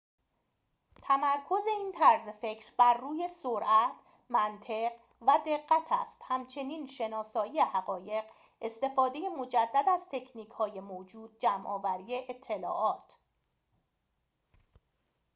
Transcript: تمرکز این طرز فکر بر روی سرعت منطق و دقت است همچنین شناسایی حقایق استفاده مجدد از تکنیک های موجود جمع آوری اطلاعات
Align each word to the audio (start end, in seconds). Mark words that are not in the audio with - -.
تمرکز 1.03 1.61
این 1.67 1.91
طرز 1.91 2.29
فکر 2.29 2.71
بر 2.77 2.93
روی 2.93 3.27
سرعت 3.27 3.91
منطق 4.29 4.91
و 5.21 5.39
دقت 5.47 5.87
است 5.91 6.21
همچنین 6.27 6.87
شناسایی 6.87 7.59
حقایق 7.59 8.23
استفاده 8.61 9.29
مجدد 9.39 9.89
از 9.89 10.07
تکنیک 10.11 10.49
های 10.49 10.79
موجود 10.79 11.37
جمع 11.39 11.67
آوری 11.67 12.25
اطلاعات 12.29 13.17